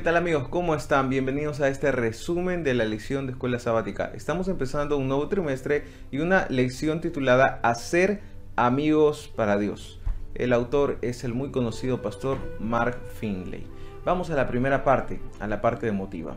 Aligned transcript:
¿Qué 0.00 0.04
tal 0.04 0.16
amigos? 0.16 0.48
¿Cómo 0.48 0.74
están? 0.74 1.10
Bienvenidos 1.10 1.60
a 1.60 1.68
este 1.68 1.92
resumen 1.92 2.64
de 2.64 2.72
la 2.72 2.86
lección 2.86 3.26
de 3.26 3.32
escuela 3.32 3.58
sabática. 3.58 4.10
Estamos 4.14 4.48
empezando 4.48 4.96
un 4.96 5.08
nuevo 5.08 5.28
trimestre 5.28 5.84
y 6.10 6.20
una 6.20 6.46
lección 6.48 7.02
titulada 7.02 7.60
Hacer 7.62 8.22
amigos 8.56 9.30
para 9.36 9.58
Dios. 9.58 10.00
El 10.34 10.54
autor 10.54 10.96
es 11.02 11.22
el 11.22 11.34
muy 11.34 11.50
conocido 11.50 12.00
pastor 12.00 12.38
Mark 12.58 12.98
Finley. 13.18 13.66
Vamos 14.02 14.30
a 14.30 14.36
la 14.36 14.48
primera 14.48 14.84
parte, 14.84 15.20
a 15.38 15.46
la 15.46 15.60
parte 15.60 15.88
emotiva. 15.88 16.34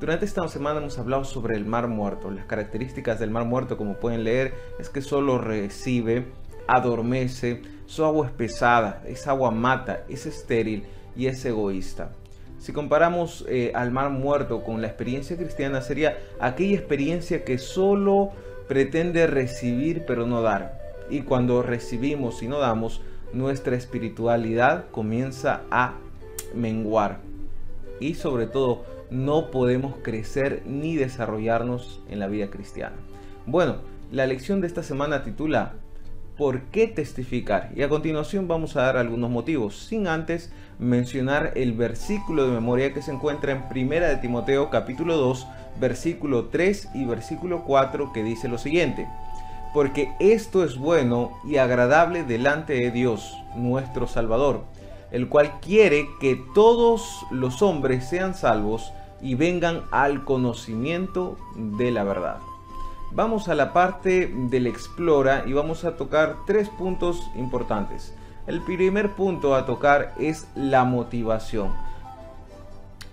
Durante 0.00 0.24
esta 0.24 0.48
semana 0.48 0.80
hemos 0.80 0.98
hablado 0.98 1.22
sobre 1.22 1.56
el 1.56 1.66
mar 1.66 1.86
muerto. 1.86 2.28
Las 2.28 2.46
características 2.46 3.20
del 3.20 3.30
mar 3.30 3.44
muerto, 3.44 3.76
como 3.76 4.00
pueden 4.00 4.24
leer, 4.24 4.52
es 4.80 4.90
que 4.90 5.00
solo 5.00 5.38
recibe, 5.38 6.26
adormece, 6.66 7.62
su 7.86 8.04
agua 8.04 8.26
es 8.26 8.32
pesada, 8.32 9.04
esa 9.06 9.30
agua 9.30 9.52
mata, 9.52 10.02
es 10.08 10.26
estéril 10.26 10.86
y 11.14 11.26
es 11.26 11.44
egoísta. 11.44 12.16
Si 12.60 12.74
comparamos 12.74 13.46
eh, 13.48 13.72
al 13.74 13.90
mar 13.90 14.10
muerto 14.10 14.62
con 14.62 14.82
la 14.82 14.86
experiencia 14.86 15.34
cristiana, 15.34 15.80
sería 15.80 16.18
aquella 16.38 16.76
experiencia 16.76 17.42
que 17.42 17.56
solo 17.56 18.32
pretende 18.68 19.26
recibir 19.26 20.04
pero 20.06 20.26
no 20.26 20.42
dar. 20.42 20.78
Y 21.08 21.22
cuando 21.22 21.62
recibimos 21.62 22.42
y 22.42 22.48
no 22.48 22.58
damos, 22.58 23.00
nuestra 23.32 23.76
espiritualidad 23.76 24.90
comienza 24.90 25.62
a 25.70 25.94
menguar. 26.54 27.20
Y 27.98 28.14
sobre 28.14 28.46
todo, 28.46 28.84
no 29.10 29.50
podemos 29.50 29.94
crecer 30.02 30.62
ni 30.66 30.96
desarrollarnos 30.96 32.02
en 32.10 32.18
la 32.18 32.26
vida 32.26 32.50
cristiana. 32.50 32.96
Bueno, 33.46 33.76
la 34.12 34.26
lección 34.26 34.60
de 34.60 34.66
esta 34.66 34.82
semana 34.82 35.24
titula 35.24 35.76
¿Por 36.36 36.62
qué 36.64 36.86
testificar? 36.86 37.70
Y 37.74 37.82
a 37.82 37.88
continuación 37.88 38.48
vamos 38.48 38.76
a 38.76 38.82
dar 38.82 38.96
algunos 38.96 39.30
motivos, 39.30 39.76
sin 39.76 40.06
antes 40.06 40.52
mencionar 40.80 41.52
el 41.56 41.74
versículo 41.74 42.46
de 42.46 42.52
memoria 42.52 42.94
que 42.94 43.02
se 43.02 43.12
encuentra 43.12 43.52
en 43.52 43.68
Primera 43.68 44.08
de 44.08 44.16
Timoteo 44.16 44.70
capítulo 44.70 45.18
2, 45.18 45.46
versículo 45.78 46.46
3 46.46 46.88
y 46.94 47.04
versículo 47.04 47.64
4 47.64 48.12
que 48.12 48.24
dice 48.24 48.48
lo 48.48 48.56
siguiente: 48.56 49.06
Porque 49.74 50.12
esto 50.18 50.64
es 50.64 50.78
bueno 50.78 51.38
y 51.44 51.58
agradable 51.58 52.24
delante 52.24 52.72
de 52.72 52.90
Dios, 52.90 53.36
nuestro 53.54 54.08
Salvador, 54.08 54.64
el 55.12 55.28
cual 55.28 55.60
quiere 55.60 56.08
que 56.18 56.42
todos 56.54 57.26
los 57.30 57.60
hombres 57.60 58.08
sean 58.08 58.34
salvos 58.34 58.92
y 59.20 59.34
vengan 59.34 59.82
al 59.90 60.24
conocimiento 60.24 61.36
de 61.56 61.90
la 61.90 62.04
verdad. 62.04 62.38
Vamos 63.12 63.48
a 63.48 63.54
la 63.54 63.74
parte 63.74 64.32
del 64.32 64.66
explora 64.66 65.44
y 65.46 65.52
vamos 65.52 65.84
a 65.84 65.96
tocar 65.96 66.36
tres 66.46 66.70
puntos 66.70 67.20
importantes. 67.36 68.14
El 68.50 68.62
primer 68.62 69.12
punto 69.12 69.54
a 69.54 69.64
tocar 69.64 70.12
es 70.18 70.48
la 70.56 70.82
motivación. 70.82 71.72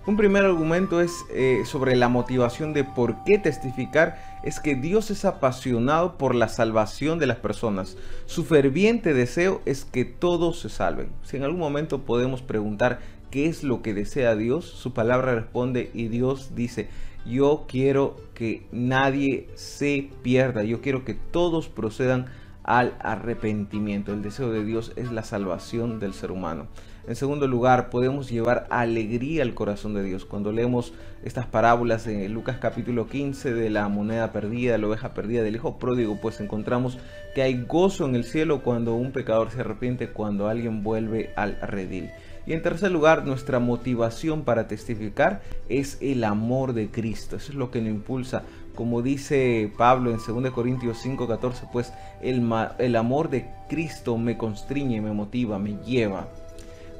Un 0.07 0.17
primer 0.17 0.43
argumento 0.43 0.99
es 0.99 1.13
eh, 1.31 1.61
sobre 1.63 1.95
la 1.95 2.09
motivación 2.09 2.73
de 2.73 2.83
por 2.83 3.23
qué 3.23 3.37
testificar, 3.37 4.17
es 4.43 4.59
que 4.59 4.73
Dios 4.73 5.11
es 5.11 5.25
apasionado 5.25 6.17
por 6.17 6.33
la 6.33 6.47
salvación 6.47 7.19
de 7.19 7.27
las 7.27 7.37
personas. 7.37 7.97
Su 8.25 8.45
ferviente 8.45 9.13
deseo 9.13 9.61
es 9.65 9.85
que 9.85 10.05
todos 10.05 10.59
se 10.59 10.69
salven. 10.69 11.11
Si 11.21 11.37
en 11.37 11.43
algún 11.43 11.59
momento 11.59 12.01
podemos 12.01 12.41
preguntar 12.41 12.99
qué 13.29 13.45
es 13.45 13.61
lo 13.61 13.83
que 13.83 13.93
desea 13.93 14.35
Dios, 14.35 14.65
su 14.65 14.95
palabra 14.95 15.35
responde 15.35 15.91
y 15.93 16.07
Dios 16.07 16.55
dice, 16.55 16.89
yo 17.27 17.65
quiero 17.67 18.15
que 18.33 18.65
nadie 18.71 19.49
se 19.53 20.09
pierda, 20.23 20.63
yo 20.63 20.81
quiero 20.81 21.05
que 21.05 21.13
todos 21.13 21.69
procedan 21.69 22.25
al 22.67 22.95
arrepentimiento. 22.99 24.13
El 24.13 24.21
deseo 24.21 24.51
de 24.51 24.63
Dios 24.63 24.91
es 24.97 25.11
la 25.11 25.23
salvación 25.23 25.99
del 25.99 26.13
ser 26.13 26.31
humano. 26.31 26.67
En 27.07 27.15
segundo 27.15 27.47
lugar, 27.47 27.89
podemos 27.89 28.29
llevar 28.29 28.67
alegría 28.69 29.41
al 29.41 29.53
corazón 29.53 29.93
de 29.93 30.03
Dios. 30.03 30.25
Cuando 30.25 30.51
leemos 30.51 30.93
estas 31.23 31.45
parábolas 31.45 32.05
en 32.05 32.33
Lucas 32.33 32.57
capítulo 32.59 33.07
15 33.07 33.53
de 33.53 33.69
la 33.69 33.87
moneda 33.87 34.33
perdida, 34.33 34.77
la 34.77 34.87
oveja 34.87 35.13
perdida 35.13 35.41
del 35.41 35.55
hijo 35.55 35.79
pródigo, 35.79 36.19
pues 36.21 36.41
encontramos 36.41 36.99
que 37.33 37.41
hay 37.41 37.63
gozo 37.63 38.05
en 38.05 38.15
el 38.15 38.25
cielo 38.25 38.61
cuando 38.61 38.93
un 38.95 39.13
pecador 39.13 39.49
se 39.49 39.61
arrepiente, 39.61 40.09
cuando 40.09 40.49
alguien 40.49 40.83
vuelve 40.83 41.31
al 41.37 41.57
redil. 41.61 42.11
Y 42.45 42.53
en 42.53 42.61
tercer 42.61 42.91
lugar, 42.91 43.25
nuestra 43.25 43.59
motivación 43.59 44.43
para 44.43 44.67
testificar 44.67 45.41
es 45.67 45.97
el 46.01 46.23
amor 46.23 46.71
de 46.73 46.89
Cristo. 46.89 47.35
Eso 47.35 47.51
es 47.51 47.57
lo 47.57 47.71
que 47.71 47.81
nos 47.81 47.89
impulsa. 47.89 48.43
Como 48.77 49.01
dice 49.01 49.71
Pablo 49.75 50.11
en 50.11 50.17
2 50.17 50.51
Corintios 50.53 51.03
5:14, 51.03 51.67
pues 51.73 51.91
el, 52.21 52.47
el 52.77 52.95
amor 52.95 53.31
de 53.31 53.49
Cristo 53.67 54.19
me 54.19 54.37
constriñe, 54.37 55.01
me 55.01 55.13
motiva, 55.13 55.57
me 55.57 55.77
lleva. 55.83 56.27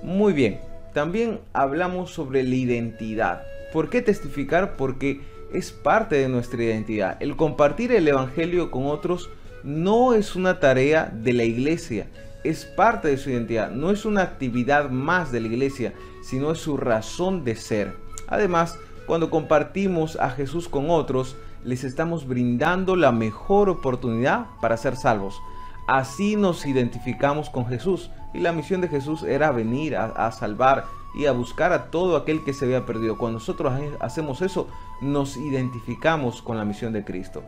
Muy 0.01 0.33
bien, 0.33 0.59
también 0.95 1.39
hablamos 1.53 2.09
sobre 2.11 2.41
la 2.41 2.55
identidad. 2.55 3.43
¿Por 3.71 3.91
qué 3.91 4.01
testificar? 4.01 4.75
Porque 4.75 5.21
es 5.53 5.71
parte 5.71 6.15
de 6.15 6.29
nuestra 6.29 6.63
identidad. 6.63 7.17
El 7.21 7.35
compartir 7.35 7.91
el 7.91 8.07
Evangelio 8.07 8.71
con 8.71 8.87
otros 8.87 9.29
no 9.63 10.15
es 10.15 10.35
una 10.35 10.59
tarea 10.59 11.13
de 11.13 11.33
la 11.33 11.43
iglesia, 11.43 12.07
es 12.43 12.65
parte 12.65 13.09
de 13.09 13.17
su 13.17 13.29
identidad, 13.29 13.69
no 13.69 13.91
es 13.91 14.03
una 14.03 14.23
actividad 14.23 14.89
más 14.89 15.31
de 15.31 15.41
la 15.41 15.47
iglesia, 15.47 15.93
sino 16.23 16.51
es 16.51 16.57
su 16.57 16.75
razón 16.75 17.43
de 17.43 17.55
ser. 17.55 17.93
Además, 18.25 18.79
cuando 19.05 19.29
compartimos 19.29 20.15
a 20.15 20.31
Jesús 20.31 20.67
con 20.67 20.89
otros, 20.89 21.35
les 21.67 21.83
estamos 21.83 22.25
brindando 22.25 22.95
la 22.95 23.11
mejor 23.11 23.67
oportunidad 23.67 24.45
para 24.61 24.77
ser 24.77 24.95
salvos. 24.95 25.41
Así 25.85 26.37
nos 26.37 26.65
identificamos 26.65 27.49
con 27.49 27.65
Jesús 27.65 28.09
y 28.33 28.39
la 28.39 28.53
misión 28.53 28.79
de 28.79 28.87
Jesús 28.87 29.23
era 29.23 29.51
venir 29.51 29.97
a, 29.97 30.31
salvar 30.31 30.85
y 31.13 31.25
a 31.25 31.33
buscar 31.33 31.73
a 31.73 31.91
todo 31.91 32.15
aquel 32.15 32.45
que 32.45 32.53
se 32.53 32.63
había 32.63 32.85
perdido. 32.85 33.17
Cuando 33.17 33.39
nosotros 33.39 33.73
hacemos 33.99 34.41
eso, 34.41 34.69
nos 35.01 35.35
identificamos 35.35 36.41
con 36.41 36.57
la 36.57 36.63
misión 36.63 36.93
de 36.93 37.03
Cristo. 37.03 37.43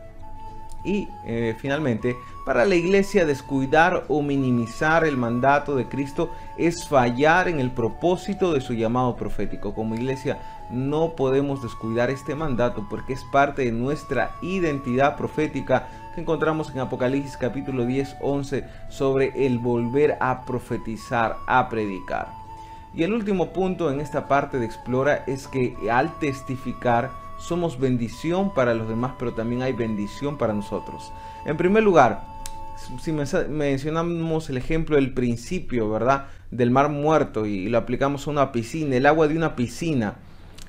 Y 0.84 1.08
eh, 1.24 1.56
finalmente, 1.58 2.14
para 2.44 2.66
la 2.66 2.74
iglesia 2.74 3.24
descuidar 3.24 4.04
o 4.08 4.20
minimizar 4.20 5.04
el 5.04 5.16
mandato 5.16 5.76
de 5.76 5.88
Cristo 5.88 6.30
es 6.58 6.86
fallar 6.86 7.48
en 7.48 7.58
el 7.58 7.70
propósito 7.70 8.52
de 8.52 8.60
su 8.60 8.74
llamado 8.74 9.16
profético. 9.16 9.74
Como 9.74 9.94
iglesia 9.94 10.59
no 10.70 11.16
podemos 11.16 11.62
descuidar 11.62 12.10
este 12.10 12.34
mandato 12.34 12.86
porque 12.88 13.12
es 13.12 13.24
parte 13.24 13.64
de 13.64 13.72
nuestra 13.72 14.36
identidad 14.42 15.16
profética 15.16 15.88
que 16.14 16.20
encontramos 16.20 16.70
en 16.70 16.80
Apocalipsis 16.80 17.36
capítulo 17.36 17.84
10, 17.84 18.16
11 18.20 18.64
sobre 18.88 19.46
el 19.46 19.58
volver 19.58 20.16
a 20.20 20.44
profetizar, 20.44 21.36
a 21.46 21.68
predicar. 21.68 22.28
Y 22.94 23.04
el 23.04 23.12
último 23.12 23.52
punto 23.52 23.90
en 23.90 24.00
esta 24.00 24.26
parte 24.26 24.58
de 24.58 24.66
Explora 24.66 25.24
es 25.26 25.46
que 25.46 25.76
al 25.90 26.18
testificar, 26.18 27.10
somos 27.38 27.78
bendición 27.78 28.52
para 28.52 28.74
los 28.74 28.88
demás, 28.88 29.12
pero 29.18 29.32
también 29.32 29.62
hay 29.62 29.72
bendición 29.72 30.36
para 30.36 30.52
nosotros. 30.52 31.10
En 31.46 31.56
primer 31.56 31.82
lugar, 31.82 32.22
si 33.00 33.12
mencionamos 33.12 34.50
el 34.50 34.56
ejemplo 34.56 34.96
del 34.96 35.14
principio, 35.14 35.88
¿verdad? 35.88 36.26
Del 36.50 36.70
mar 36.70 36.90
muerto 36.90 37.46
y 37.46 37.68
lo 37.68 37.78
aplicamos 37.78 38.26
a 38.26 38.30
una 38.30 38.52
piscina, 38.52 38.96
el 38.96 39.06
agua 39.06 39.26
de 39.26 39.36
una 39.36 39.56
piscina 39.56 40.16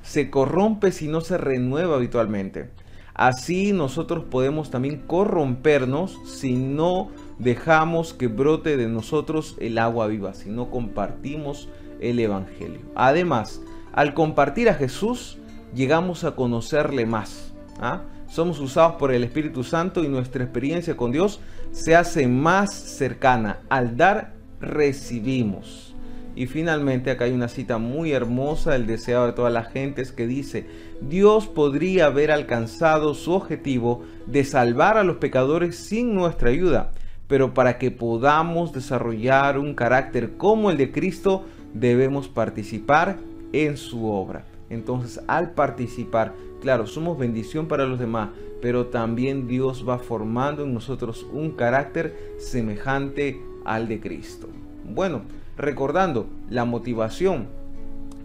se 0.02 0.30
corrompe 0.30 0.92
si 0.92 1.08
no 1.08 1.20
se 1.20 1.38
renueva 1.38 1.96
habitualmente. 1.96 2.70
Así 3.14 3.72
nosotros 3.72 4.24
podemos 4.24 4.70
también 4.70 5.02
corrompernos 5.06 6.18
si 6.24 6.54
no 6.54 7.10
dejamos 7.38 8.14
que 8.14 8.28
brote 8.28 8.76
de 8.76 8.88
nosotros 8.88 9.56
el 9.60 9.78
agua 9.78 10.06
viva, 10.06 10.34
si 10.34 10.48
no 10.48 10.70
compartimos 10.70 11.68
el 12.00 12.18
Evangelio. 12.18 12.80
Además, 12.94 13.60
al 13.92 14.14
compartir 14.14 14.70
a 14.70 14.74
Jesús, 14.74 15.38
llegamos 15.74 16.24
a 16.24 16.34
conocerle 16.34 17.04
más. 17.04 17.52
¿ah? 17.80 18.02
Somos 18.28 18.60
usados 18.60 18.94
por 18.94 19.12
el 19.12 19.24
Espíritu 19.24 19.62
Santo 19.62 20.02
y 20.02 20.08
nuestra 20.08 20.44
experiencia 20.44 20.96
con 20.96 21.12
Dios 21.12 21.40
se 21.70 21.94
hace 21.94 22.26
más 22.28 22.72
cercana. 22.72 23.60
Al 23.68 23.96
dar, 23.96 24.32
recibimos. 24.60 25.91
Y 26.34 26.46
finalmente 26.46 27.10
acá 27.10 27.24
hay 27.24 27.32
una 27.32 27.48
cita 27.48 27.78
muy 27.78 28.12
hermosa 28.12 28.72
del 28.72 28.86
deseado 28.86 29.26
de 29.26 29.32
todas 29.32 29.52
las 29.52 29.70
gentes 29.70 30.12
que 30.12 30.26
dice, 30.26 30.66
Dios 31.00 31.46
podría 31.46 32.06
haber 32.06 32.30
alcanzado 32.30 33.14
su 33.14 33.32
objetivo 33.32 34.02
de 34.26 34.44
salvar 34.44 34.96
a 34.96 35.04
los 35.04 35.16
pecadores 35.16 35.76
sin 35.76 36.14
nuestra 36.14 36.50
ayuda, 36.50 36.92
pero 37.28 37.52
para 37.54 37.78
que 37.78 37.90
podamos 37.90 38.72
desarrollar 38.72 39.58
un 39.58 39.74
carácter 39.74 40.36
como 40.36 40.70
el 40.70 40.78
de 40.78 40.90
Cristo, 40.90 41.44
debemos 41.74 42.28
participar 42.28 43.18
en 43.52 43.76
su 43.76 44.06
obra. 44.10 44.44
Entonces, 44.70 45.22
al 45.26 45.50
participar, 45.50 46.32
claro, 46.62 46.86
somos 46.86 47.18
bendición 47.18 47.66
para 47.66 47.84
los 47.84 47.98
demás, 47.98 48.30
pero 48.62 48.86
también 48.86 49.48
Dios 49.48 49.86
va 49.86 49.98
formando 49.98 50.64
en 50.64 50.72
nosotros 50.72 51.26
un 51.30 51.50
carácter 51.50 52.16
semejante 52.38 53.38
al 53.64 53.88
de 53.88 54.00
Cristo. 54.00 54.48
Bueno, 54.84 55.22
recordando, 55.56 56.26
la 56.48 56.64
motivación 56.64 57.48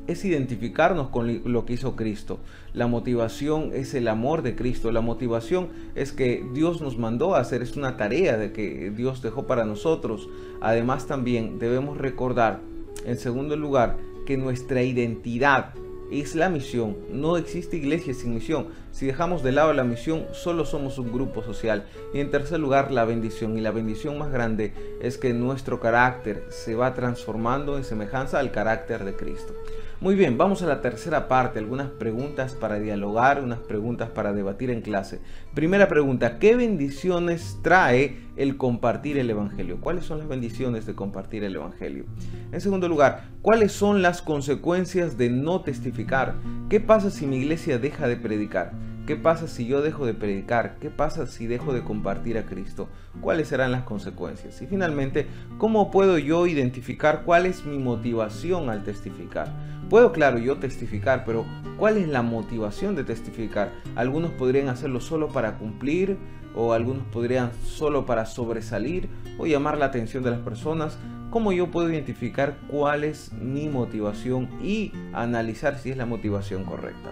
es 0.08 0.24
identificarnos 0.24 1.10
con 1.10 1.42
lo 1.52 1.66
que 1.66 1.74
hizo 1.74 1.96
Cristo. 1.96 2.40
La 2.74 2.88
motivación 2.88 3.72
es 3.74 3.94
el 3.94 4.08
amor 4.08 4.42
de 4.42 4.56
Cristo. 4.56 4.92
La 4.92 5.02
motivación 5.02 5.68
es 5.96 6.14
que 6.14 6.46
Dios 6.54 6.82
nos 6.82 6.98
mandó 6.98 7.36
a 7.36 7.42
hacer. 7.42 7.62
Es 7.62 7.76
una 7.76 7.98
tarea 7.98 8.38
de 8.38 8.54
que 8.54 8.90
Dios 8.92 9.22
dejó 9.22 9.48
para 9.48 9.66
nosotros. 9.66 10.30
Además 10.62 11.08
también 11.08 11.60
debemos 11.60 11.98
recordar, 11.98 12.62
en 13.06 13.18
segundo 13.18 13.58
lugar, 13.58 13.98
que 14.26 14.38
nuestra 14.38 14.82
identidad 14.84 15.74
es 16.12 16.36
la 16.36 16.50
misión. 16.50 16.98
No 17.12 17.38
existe 17.38 17.78
iglesia 17.78 18.14
sin 18.14 18.34
misión. 18.34 18.68
Si 18.92 19.06
dejamos 19.06 19.44
de 19.44 19.52
lado 19.52 19.74
la 19.74 19.84
misión, 19.84 20.26
solo 20.32 20.66
somos 20.66 20.98
un 20.98 21.12
grupo 21.12 21.44
social. 21.44 21.86
Y 22.14 22.20
en 22.20 22.32
tercer 22.32 22.60
lugar, 22.60 22.92
la 22.92 23.06
bendición. 23.06 23.58
Y 23.58 23.62
la 23.62 23.72
bendición 23.72 24.18
más 24.18 24.32
grande 24.32 24.74
es 25.02 25.18
que 25.18 25.34
nuestro 25.34 25.80
carácter 25.80 26.46
se 26.50 26.76
va 26.76 26.94
transformando 26.94 27.78
en 27.78 27.84
semejanza 27.84 28.40
al 28.40 28.52
carácter 28.52 29.04
de 29.04 29.16
Cristo. 29.16 29.54
Muy 30.00 30.14
bien, 30.14 30.38
vamos 30.38 30.62
a 30.62 30.68
la 30.68 30.82
tercera 30.82 31.28
parte, 31.28 31.58
algunas 31.58 31.88
preguntas 31.88 32.54
para 32.54 32.78
dialogar, 32.78 33.44
unas 33.44 33.58
preguntas 33.58 34.12
para 34.12 34.32
debatir 34.32 34.70
en 34.70 34.82
clase. 34.82 35.22
Primera 35.56 35.88
pregunta, 35.88 36.38
¿qué 36.38 36.56
bendiciones 36.56 37.58
trae 37.64 38.20
el 38.36 38.58
compartir 38.58 39.18
el 39.18 39.28
Evangelio? 39.28 39.82
¿Cuáles 39.82 40.06
son 40.06 40.20
las 40.20 40.28
bendiciones 40.28 40.86
de 40.86 40.94
compartir 40.94 41.44
el 41.44 41.56
Evangelio? 41.56 42.06
En 42.52 42.62
segundo 42.62 42.88
lugar, 42.88 43.30
¿cuáles 43.42 43.72
son 43.72 44.04
las 44.04 44.22
consecuencias 44.22 45.18
de 45.18 45.32
no 45.32 45.62
testificar? 45.62 46.36
¿Qué 46.70 46.80
pasa 46.80 47.10
si 47.10 47.26
mi 47.26 47.38
iglesia 47.38 47.80
deja 47.80 48.08
de 48.08 48.18
predicar? 48.18 48.74
¿Qué 49.08 49.16
pasa 49.16 49.48
si 49.48 49.66
yo 49.66 49.82
dejo 49.82 50.06
de 50.06 50.14
predicar? 50.14 50.76
¿Qué 50.82 50.90
pasa 50.90 51.28
si 51.28 51.48
dejo 51.48 51.72
de 51.72 51.82
compartir 51.82 52.38
a 52.38 52.46
Cristo? 52.46 52.90
¿Cuáles 53.22 53.48
serán 53.48 53.72
las 53.72 53.84
consecuencias? 53.84 54.62
Y 54.62 54.68
finalmente, 54.68 55.28
¿cómo 55.58 55.92
puedo 55.92 56.18
yo 56.18 56.46
identificar 56.46 57.24
cuál 57.24 57.46
es 57.46 57.64
mi 57.64 57.78
motivación 57.78 58.70
al 58.70 58.84
testificar? 58.84 59.48
Puedo, 59.90 60.12
claro, 60.12 60.40
yo 60.40 60.58
testificar, 60.58 61.24
pero 61.24 61.46
¿cuál 61.78 61.96
es 61.96 62.10
la 62.10 62.22
motivación 62.22 62.96
de 62.96 63.06
testificar? 63.06 63.72
Algunos 63.96 64.32
podrían 64.32 64.68
hacerlo 64.68 65.00
solo 65.00 65.30
para 65.30 65.58
cumplir, 65.58 66.18
o 66.54 66.74
algunos 66.74 67.06
podrían 67.06 67.52
solo 67.64 68.06
para 68.06 68.26
sobresalir 68.26 69.08
o 69.38 69.46
llamar 69.46 69.78
la 69.78 69.86
atención 69.86 70.22
de 70.24 70.32
las 70.32 70.40
personas. 70.42 70.98
¿Cómo 71.30 71.52
yo 71.52 71.70
puedo 71.70 71.92
identificar 71.92 72.58
cuál 72.70 73.04
es 73.04 73.34
mi 73.34 73.68
motivación 73.68 74.50
y 74.64 74.94
analizar 75.14 75.78
si 75.78 75.92
es 75.92 75.98
la 75.98 76.06
motivación 76.06 76.64
correcta? 76.64 77.12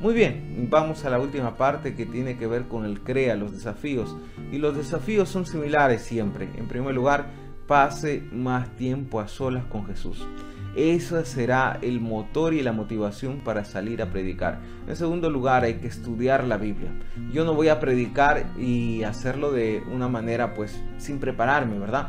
Muy 0.00 0.14
bien, 0.14 0.66
vamos 0.68 1.04
a 1.04 1.10
la 1.10 1.20
última 1.20 1.56
parte 1.56 1.94
que 1.94 2.04
tiene 2.04 2.36
que 2.36 2.48
ver 2.48 2.64
con 2.64 2.84
el 2.84 3.00
CREA, 3.02 3.36
los 3.36 3.52
desafíos. 3.52 4.16
Y 4.50 4.58
los 4.58 4.76
desafíos 4.76 5.28
son 5.28 5.46
similares 5.46 6.02
siempre. 6.02 6.48
En 6.56 6.66
primer 6.66 6.92
lugar, 6.92 7.26
pase 7.68 8.24
más 8.32 8.68
tiempo 8.76 9.20
a 9.20 9.28
solas 9.28 9.64
con 9.66 9.86
Jesús. 9.86 10.26
Eso 10.74 11.24
será 11.24 11.78
el 11.82 12.00
motor 12.00 12.54
y 12.54 12.62
la 12.62 12.72
motivación 12.72 13.40
para 13.44 13.64
salir 13.64 14.02
a 14.02 14.10
predicar. 14.10 14.58
En 14.88 14.96
segundo 14.96 15.30
lugar, 15.30 15.62
hay 15.62 15.74
que 15.74 15.86
estudiar 15.86 16.44
la 16.44 16.56
Biblia. 16.56 16.90
Yo 17.32 17.44
no 17.44 17.54
voy 17.54 17.68
a 17.68 17.78
predicar 17.78 18.46
y 18.58 19.04
hacerlo 19.04 19.52
de 19.52 19.84
una 19.92 20.08
manera 20.08 20.52
pues 20.54 20.82
sin 20.98 21.20
prepararme, 21.20 21.78
¿verdad? 21.78 22.08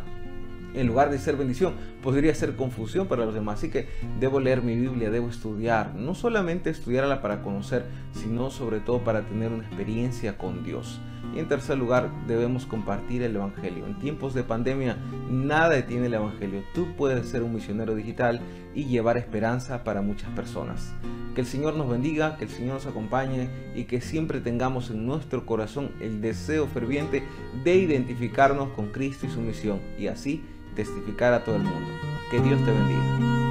En 0.74 0.88
lugar 0.88 1.10
de 1.10 1.20
ser 1.20 1.36
bendición, 1.36 1.74
podría 2.02 2.34
ser 2.36 2.56
confusión 2.56 3.08
para 3.08 3.26
los 3.26 3.34
demás. 3.34 3.60
Así 3.60 3.70
que 3.70 3.88
debo 4.20 4.40
leer 4.40 4.62
mi 4.62 4.76
Biblia, 4.76 5.10
debo 5.10 5.30
estudiar, 5.30 5.96
no 5.96 6.16
solamente 6.16 6.70
estudiarla 6.70 7.22
para 7.22 7.42
conocer, 7.42 7.86
sino 8.14 8.50
sobre 8.50 8.80
todo 8.80 9.04
para 9.04 9.22
tener 9.22 9.52
una 9.52 9.66
experiencia 9.66 10.38
con 10.38 10.64
Dios. 10.64 11.00
Y 11.36 11.40
en 11.40 11.48
tercer 11.48 11.78
lugar, 11.78 12.12
debemos 12.28 12.66
compartir 12.66 13.24
el 13.24 13.36
Evangelio. 13.36 13.88
En 13.88 13.98
tiempos 13.98 14.34
de 14.34 14.44
pandemia, 14.44 14.98
nada 15.30 15.70
detiene 15.70 16.06
el 16.06 16.14
Evangelio. 16.14 16.64
Tú 16.76 16.88
puedes 16.96 17.28
ser 17.28 17.42
un 17.42 17.56
misionero 17.56 17.96
digital 17.96 18.40
y 18.76 18.86
llevar 18.86 19.18
esperanza 19.18 19.84
para 19.84 20.02
muchas 20.02 20.30
personas. 20.32 20.94
Que 21.34 21.42
el 21.42 21.48
Señor 21.48 21.76
nos 21.76 21.90
bendiga, 21.90 22.38
que 22.38 22.44
el 22.44 22.52
Señor 22.52 22.76
nos 22.76 22.86
acompañe 22.86 23.50
y 23.76 23.86
que 23.86 24.02
siempre 24.02 24.40
tengamos 24.42 24.92
en 24.92 25.08
nuestro 25.08 25.48
corazón 25.48 25.92
el 26.00 26.22
deseo 26.22 26.68
ferviente 26.68 27.24
de 27.64 27.76
identificarnos 27.76 28.70
con 28.70 28.92
Cristo 28.92 29.26
y 29.26 29.30
su 29.30 29.42
misión 29.42 29.80
y 29.98 30.08
así 30.08 30.44
testificar 30.74 31.34
a 31.34 31.44
todo 31.44 31.56
el 31.56 31.64
mundo. 31.64 31.90
Que 32.32 32.40
Dios 32.40 32.64
te 32.66 32.72
bendiga. 32.72 33.43